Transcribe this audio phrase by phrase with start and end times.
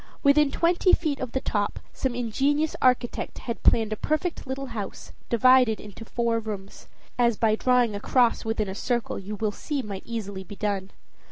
[0.23, 5.11] Within twenty feet of the top some ingenious architect had planned a perfect little house,
[5.29, 6.87] divided into four rooms
[7.19, 10.89] as by drawing a cross within a circle you will see might easily be done.